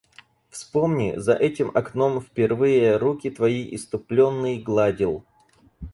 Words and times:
Вспомни— 0.49 1.13
за 1.15 1.33
этим 1.35 1.69
окном 1.75 2.21
впервые 2.21 2.97
руки 2.97 3.29
твои, 3.29 3.67
исступленный, 3.75 4.57
гладил. 4.59 5.23